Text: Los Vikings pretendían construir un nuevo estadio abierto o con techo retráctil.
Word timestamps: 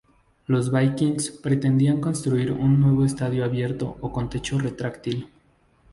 Los 0.47 0.71
Vikings 0.71 1.29
pretendían 1.29 2.01
construir 2.01 2.51
un 2.53 2.81
nuevo 2.81 3.05
estadio 3.05 3.45
abierto 3.45 3.99
o 4.01 4.11
con 4.11 4.31
techo 4.31 4.57
retráctil. 4.57 5.29